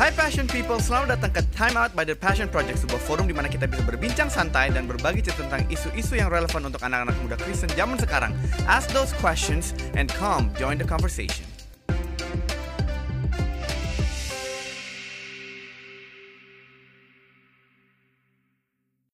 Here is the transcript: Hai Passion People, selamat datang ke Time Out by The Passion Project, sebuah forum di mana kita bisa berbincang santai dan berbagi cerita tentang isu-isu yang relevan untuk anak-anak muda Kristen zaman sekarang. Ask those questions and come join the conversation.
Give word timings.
Hai 0.00 0.08
Passion 0.16 0.48
People, 0.48 0.80
selamat 0.80 1.20
datang 1.20 1.28
ke 1.28 1.44
Time 1.52 1.76
Out 1.76 1.92
by 1.92 2.08
The 2.08 2.16
Passion 2.16 2.48
Project, 2.48 2.88
sebuah 2.88 3.04
forum 3.04 3.28
di 3.28 3.36
mana 3.36 3.52
kita 3.52 3.68
bisa 3.68 3.84
berbincang 3.84 4.32
santai 4.32 4.72
dan 4.72 4.88
berbagi 4.88 5.20
cerita 5.20 5.44
tentang 5.44 5.68
isu-isu 5.68 6.16
yang 6.16 6.32
relevan 6.32 6.64
untuk 6.64 6.80
anak-anak 6.80 7.12
muda 7.20 7.36
Kristen 7.36 7.68
zaman 7.76 8.00
sekarang. 8.00 8.32
Ask 8.64 8.96
those 8.96 9.12
questions 9.20 9.76
and 9.92 10.08
come 10.08 10.48
join 10.56 10.80
the 10.80 10.88
conversation. 10.88 11.49